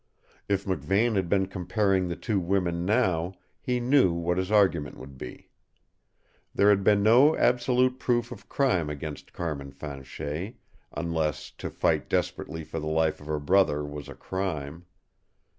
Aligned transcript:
If 0.49 0.65
McVane 0.65 1.15
had 1.15 1.29
been 1.29 1.45
comparing 1.45 2.07
the 2.07 2.15
two 2.15 2.39
women 2.39 2.85
now, 2.87 3.35
he 3.61 3.79
knew 3.79 4.11
what 4.11 4.39
his 4.39 4.51
argument 4.51 4.97
would 4.97 5.15
be. 5.15 5.51
There 6.55 6.69
had 6.71 6.83
been 6.83 7.03
no 7.03 7.35
absolute 7.37 7.99
proof 7.99 8.31
of 8.31 8.49
crime 8.49 8.89
against 8.89 9.31
Carmin 9.31 9.71
Fanchet, 9.73 10.55
unless 10.91 11.51
to 11.51 11.69
fight 11.69 12.09
desperately 12.09 12.63
for 12.63 12.79
the 12.79 12.87
life 12.87 13.21
of 13.21 13.27
her 13.27 13.37
brother 13.39 13.85
was 13.85 14.09
a 14.09 14.15
crime. 14.15 14.87